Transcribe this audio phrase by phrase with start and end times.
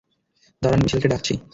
[0.61, 1.33] দাঁড়ান মিশেলকে ডাকছি।